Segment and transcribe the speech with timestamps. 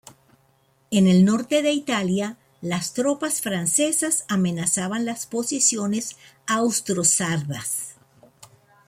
[0.89, 6.15] En el norte de Italia las tropas francesas amenazaban las posiciones
[6.47, 7.97] austro-sardas.